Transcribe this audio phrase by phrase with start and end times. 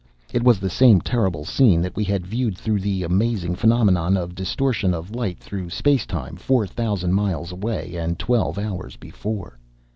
[0.33, 4.33] It was the same terrible scene that we had viewed, through the amazing phenomenon of
[4.33, 9.59] distortion of light through space time, four thousand miles away and twelve hours before.